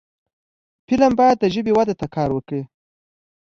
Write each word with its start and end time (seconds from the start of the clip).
فلم 0.87 1.11
باید 1.19 1.37
د 1.39 1.45
ژبې 1.53 1.71
وده 1.75 1.93
ته 2.01 2.05
کار 2.15 2.29
وکړي 2.33 2.61